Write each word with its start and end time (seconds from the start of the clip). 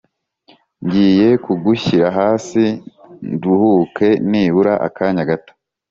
ngiye 0.85 1.27
kugushyira 1.43 2.07
hasi 2.17 2.63
nduhuke 3.33 4.09
nibura 4.29 4.73
akanya 4.87 5.23
gato 5.29 5.53